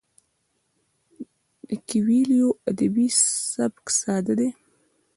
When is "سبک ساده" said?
3.51-4.33